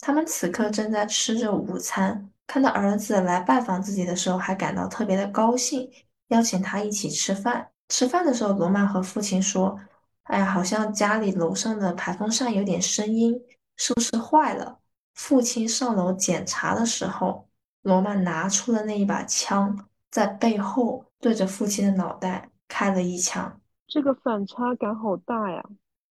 [0.00, 5.90] 他们此刻正在吃着午餐，看到儿子来拜访自己的时候，还感到特别的高兴，
[6.28, 7.70] 邀请他一起吃饭。
[7.88, 9.78] 吃饭的时候，罗曼和父亲说
[10.24, 13.40] ：“哎呀，好像家里楼上的排风扇有点声音，
[13.76, 14.78] 是不是坏了？”
[15.14, 17.48] 父亲上楼检查的时候，
[17.82, 23.60] 罗曼拿出了那一把枪，在背后对着父亲的脑袋开了一枪。
[23.86, 25.62] 这个反差感好大呀！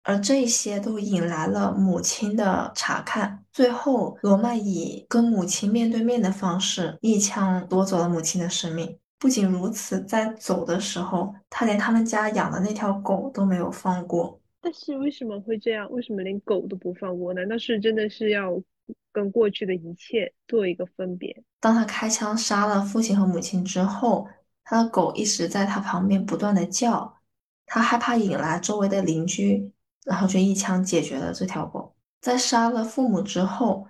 [0.06, 3.44] 而这些都引来了母亲的查看。
[3.52, 8.96] 最后，罗曼以跟母亲面对面的方式，一枪夺走了母亲的生命。
[9.18, 14.40] 不仅如此，在走的时候，他连他们家养的那条狗都没有放过。
[14.60, 15.90] 但是为什么会这样？
[15.90, 17.34] 为什么连狗都不放过？
[17.34, 18.62] 难道是真的是要
[19.12, 21.42] 跟过去的一切做一个分别？
[21.58, 24.28] 当他开枪杀了父亲和母亲之后，
[24.62, 27.16] 他的狗一直在他旁边不断的叫，
[27.64, 29.72] 他害怕引来周围的邻居。
[30.06, 31.92] 然后就一枪解决了这条狗。
[32.20, 33.86] 在杀了父母之后，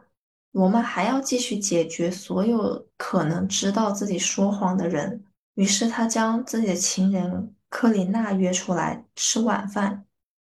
[0.53, 5.23] 罗曼还要继续解决所有可能知道自己说谎的人。
[5.55, 10.07] 于是他将自己的情人克琳娜约出来吃晚饭。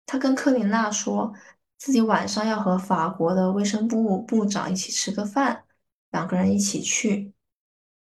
[0.07, 1.31] 他跟克琳娜说
[1.77, 5.63] 自己晚上要和法国的卫生部部长一起吃个饭，
[6.09, 7.31] 两个人一起去。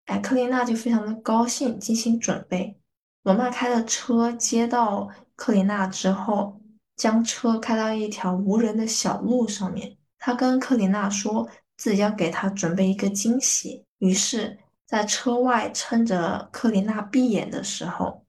[0.06, 2.76] 哎，克琳娜就非常的高兴，精心准备。
[3.24, 6.59] 罗曼开了车接到克琳娜之后。
[7.00, 11.48] 将车开到一条无人的小路上面，他跟克琳娜说
[11.78, 13.86] 自己要给她准备一个惊喜。
[14.00, 18.22] 于是，在车外趁着克琳娜闭眼的时候，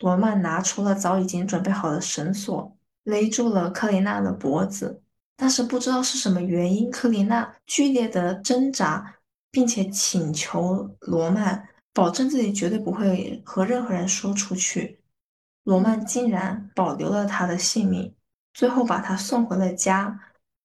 [0.00, 5.00] 罗曼拿出了早已经准备好的绳索，勒住了克琳娜的脖子。
[5.36, 9.18] 但是不知道是什么原因，克琳娜剧烈的挣扎，
[9.52, 15.00] 并且请求罗曼保证自己绝对不会和任何人说出去。
[15.64, 18.14] 罗曼竟然保留了他的性命，
[18.52, 20.18] 最后把他送回了家。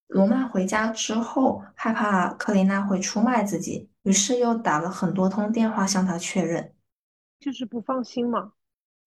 [0.07, 6.73] 罗曼回家之后，害怕克琳娜会出卖自己，于是又打了很多通电话向他确认，
[7.39, 8.53] 就是不放心嘛。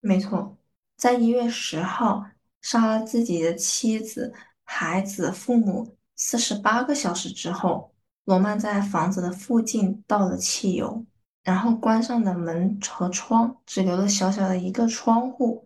[0.01, 0.57] 没错，
[0.97, 2.27] 在一月十号
[2.61, 4.35] 杀了自己的妻子、
[4.65, 7.93] 孩子、父母四十八个小时之后，
[8.25, 11.05] 罗曼在房子的附近倒了汽油，
[11.45, 15.65] 然后关上了门和窗，只留了小小的一个窗户。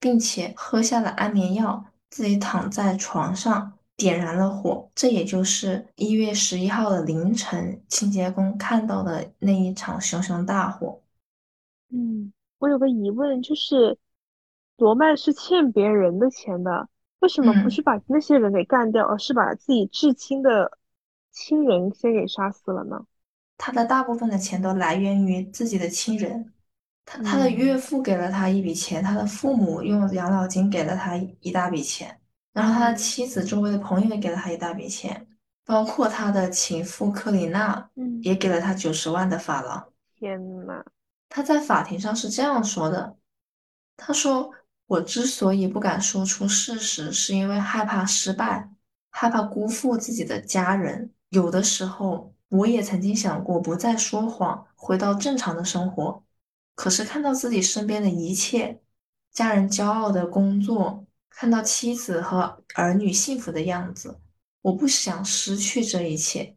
[0.00, 4.90] 并且喝下了安眠药，自己躺在床上点燃了火。
[4.94, 11.00] 这也就是一月十一号的凌晨，清洁工看到的那一场熊熊大火。
[11.90, 13.98] 嗯，我有个疑问，就是
[14.76, 16.88] 罗曼是欠别人的钱的，
[17.20, 20.78] 为什么不是把那些人给干掉，而是把自己至亲的
[21.32, 23.04] 亲人先给杀死了呢？
[23.56, 26.52] 他的大部分的钱都来源于自己的亲人。
[27.10, 32.20] 他他的岳父给了他一笔钱，他的父母用养老金给了他一大笔钱，
[32.52, 35.26] 然后他的妻子周围的朋友也给了他一大笔钱，
[35.64, 39.88] 包括他的情妇克里娜，嗯也给了他九十万的法郎。
[40.18, 40.84] 天呐，
[41.30, 43.16] 他在法庭上是这样说的
[43.96, 44.52] ：“他说，
[44.86, 48.68] 我之所以不敢说出事实，是因为害怕失败，
[49.10, 51.10] 害怕辜负自己的家人。
[51.30, 56.22] 有的时候，我也曾经想过不再说谎，回到正常的生活。”
[56.78, 58.80] 可是看到自己身边的一切，
[59.32, 64.20] 家人骄傲的工作，看到妻子和儿女幸福的样子，
[64.62, 66.56] 我不想失去这一切，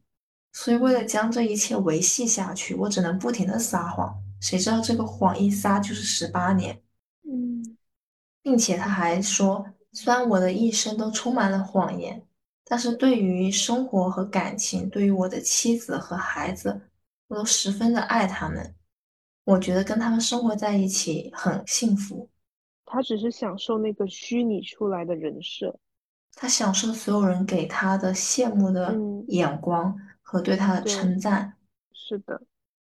[0.53, 4.15] 所以为了将这一切维系下去，我只能不停的撒谎。
[4.39, 6.79] 谁知道这个谎一撒就是十八年，
[7.23, 7.75] 嗯，
[8.43, 12.23] 并且他还说，虽然我的一生都充满了谎言，
[12.65, 16.79] 但是对于生活和感情，对于我的妻子和孩子，
[17.27, 18.75] 我都十分的爱他们。
[19.43, 22.29] 我觉得跟他们生活在一起很幸福。
[22.85, 25.79] 他只是享受那个虚拟出来的人设，
[26.35, 28.93] 他享受所有人给他的羡慕的
[29.29, 31.53] 眼光和对他的称赞。
[31.93, 32.41] 是的，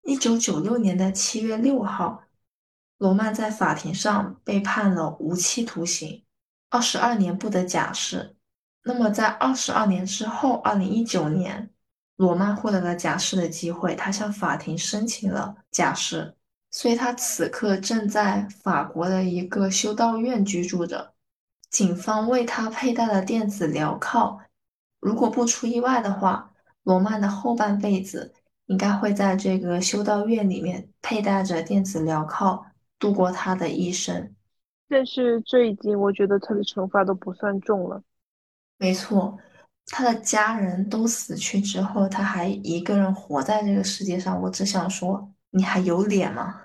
[0.04, 2.24] 一九九六年的七月六号，
[2.98, 6.24] 罗曼在法庭上被判了无期徒刑，
[6.70, 8.36] 二十二年不得假释。
[8.84, 11.72] 那么在二十二年之后，二零一九年，
[12.18, 16.36] 罗曼获得了假释的机会，他向法庭申请了假释。
[16.76, 21.14] 所以他此刻正在法国的一个修道院居住着，
[21.70, 24.42] 警方为他佩戴了电子镣铐。
[25.00, 26.52] 如果不出意外的话，
[26.82, 28.34] 罗曼的后半辈子
[28.66, 32.66] 应该会在这个修道院里面佩戴着电子镣铐
[32.98, 34.34] 度过他的一生。
[34.90, 38.02] 但是这已经，我觉得他的惩罚都不算重了。
[38.80, 39.38] 没错，
[39.86, 44.42] 他的家人都死去之后，他还一个人活在这个世界上。
[44.42, 45.30] 我只想说。
[45.56, 46.63] 你还有脸吗？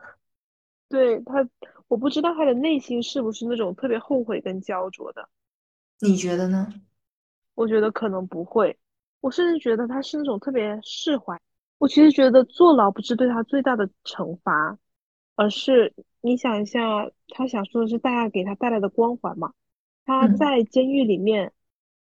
[0.89, 1.49] 对他，
[1.87, 5.29] 我不知道他的内心是不是那种特别后悔跟焦灼的。
[6.01, 6.73] 你觉得呢？
[7.55, 8.79] 我觉得可能不会。
[9.21, 11.41] 我甚至觉得他是那种特别释怀。
[11.79, 14.79] 我其实觉得坐牢不是对他最大的惩罚，
[15.37, 19.53] 而是你想一下，他想说的是大家给他带来的光环嘛。
[20.05, 21.53] 他在监狱里面，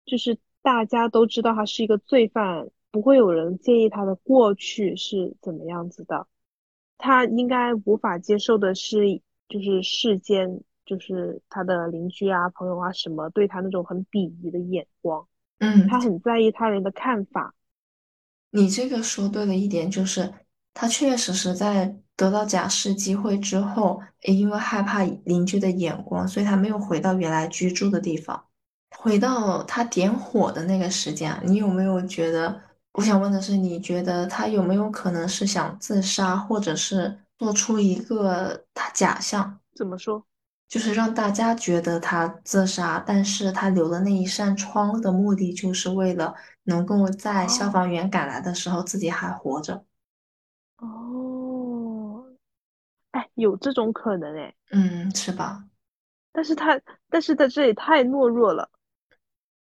[0.05, 2.69] 就是大家都知道他是一个罪犯。
[2.91, 6.28] 不会有人介意他的过去是怎么样子的。
[6.98, 15.28] 他应该无法接受的是，就是世间，就是他的邻居啊、朋友啊什么对他那种很鄙夷的眼光。
[15.60, 17.54] 嗯，他很在意他人的看法。
[18.52, 20.34] 你这个说对了一点，就是
[20.74, 28.46] 他确实是在得到假释机会之后，因为害怕邻居的眼光，所以他没有回到原来居住的地方。
[28.98, 32.62] 回到他点火的那个时间啊，你有没有觉得？
[32.96, 39.60] 我想问的是，你觉得他有没有可能是想自杀，或者是做出一个他假象？
[39.76, 40.26] 怎么说？
[40.70, 46.34] 就是让大家觉得他自杀，但是他留的那一扇窗的目的，就是为了
[46.64, 49.86] 能够在消哦防员赶来的时候自己还活着。
[50.78, 52.26] 哦，
[53.12, 55.66] 哎，有这种可能哎，嗯，是吧？
[56.32, 56.80] 但是他，
[57.10, 58.70] 但是在这里太懦弱了。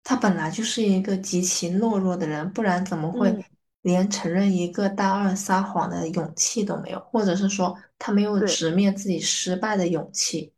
[0.05, 3.44] 他本来就是一个极其懦弱的人，不然怎么会嗯，
[3.82, 10.53] 连承认一个大二撒谎的勇气都没有，或者是说他没有对，直面自己失败的勇气？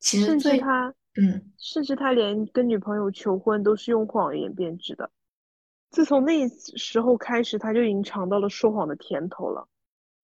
[0.00, 1.52] 其实甚至最，他，嗯。
[1.58, 5.08] 甚至他连跟女朋友求婚都是用谎言编织的。
[5.90, 9.66] 自从那时候开始，他就已经尝到了说谎的甜头了。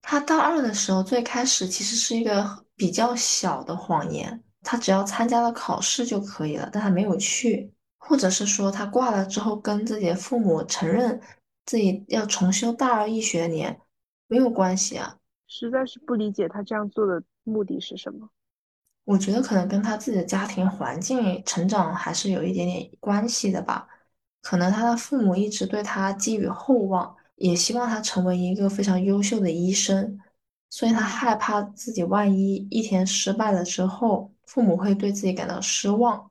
[0.03, 11.21] 他大二的时候，最开始其实是一个比较小的谎言，他只要参加了考试就可以了，但他没有去，或者是说他挂了之后跟自己的父母承认
[11.67, 13.79] 自己要重修大二一学年，
[14.27, 15.19] 没有关系啊。
[15.47, 18.31] 实在是不理解他这样做的目的是什么。
[19.05, 23.89] 我觉得可能跟他自己的家庭环境、成长还是有一点点关系的吧。
[24.43, 30.21] 可能他的父母一直对他寄予厚望，也希望他成为一个非常优秀的医生，
[30.71, 36.28] 所以他嗯害怕自己万一一天失败了之后，父母会对自己感到失望。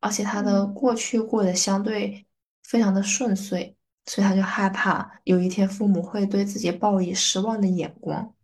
[0.00, 2.26] 而且他的嗯，过去过得相对
[2.64, 3.74] 非常的顺遂，
[4.06, 8.34] 所以他就害怕有一天父母会对自己报以失望的眼光。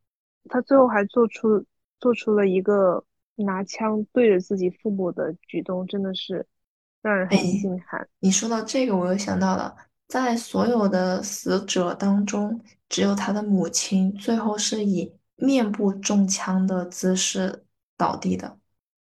[0.49, 1.65] 他最后还做出
[1.99, 3.05] 做出了一个
[3.35, 6.47] 拿枪对着自己父母的举动，真的是
[7.03, 8.09] 让人哎，很心寒。
[8.21, 9.75] 你说到这个，我又想到了，
[10.09, 17.65] 在所有的死者当中，只有他的母亲最后是以面部中枪的姿势
[17.97, 18.59] 倒地的，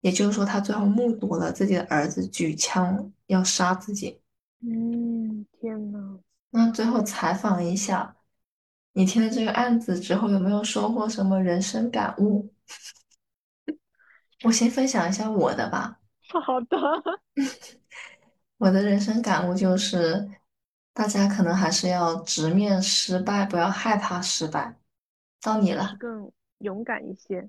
[0.01, 4.21] 也就是说，他最后目睹了自己的儿子举枪要杀自己。
[4.61, 6.19] 嗯，天呐，
[6.51, 8.17] 那最后采访一下，
[8.93, 12.53] 你听了这个案子之后，有没有收获什么人生感悟？
[14.45, 15.99] 我先分享一下我的吧。
[16.45, 16.77] 好的，
[18.59, 20.29] 我的人生感悟就是，
[20.93, 24.77] 大家可能还是要直面失败，不要害怕失败。
[25.41, 27.49] 到你了，更勇敢一些。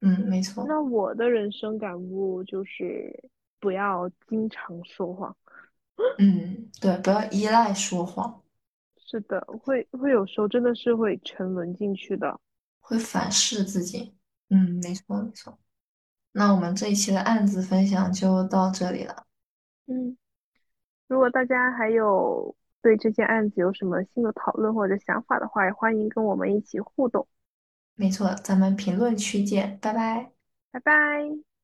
[0.00, 5.34] 嗯，没错，那我的人生感悟就是不要经常说谎。
[6.18, 8.42] 嗯，对，不要依赖说谎，
[8.98, 12.38] 是的，会会有时候真的是会沉沦进去的。
[12.80, 14.14] 会反噬自己。
[14.50, 15.58] 嗯，没错，没错。
[16.32, 19.24] 那我们这一期的案子分享就到这里了。
[19.86, 20.16] 嗯，
[21.08, 27.26] 如果大家还有对这件案子有什么新的讨论或者想法的话，也欢迎跟我们一起互动。
[27.96, 30.32] 没错，咱们评论区见，拜拜。
[30.70, 31.55] 拜拜。